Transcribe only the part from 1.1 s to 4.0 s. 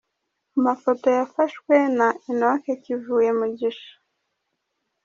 yafashwe na Henoc Kivuye Mugisha.